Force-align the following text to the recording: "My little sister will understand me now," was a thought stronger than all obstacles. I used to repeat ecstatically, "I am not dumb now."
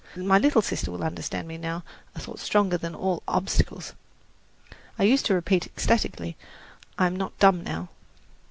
"My 0.15 0.39
little 0.39 0.63
sister 0.63 0.89
will 0.89 1.03
understand 1.03 1.47
me 1.47 1.59
now," 1.59 1.83
was 2.15 2.23
a 2.23 2.25
thought 2.25 2.39
stronger 2.39 2.75
than 2.75 2.95
all 2.95 3.21
obstacles. 3.27 3.93
I 4.97 5.03
used 5.03 5.27
to 5.27 5.35
repeat 5.35 5.67
ecstatically, 5.67 6.35
"I 6.97 7.05
am 7.05 7.15
not 7.15 7.37
dumb 7.37 7.63
now." 7.63 7.89